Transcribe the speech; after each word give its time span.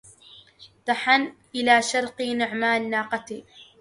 تحن 0.85 1.33
إلى 1.55 1.81
شرقي 1.81 2.33
نعمان 2.33 2.89
ناقتي 2.89 3.43